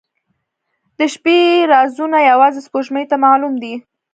[0.97, 1.37] •د شپې
[1.71, 3.73] رازونه یوازې سپوږمۍ ته معلوم دي.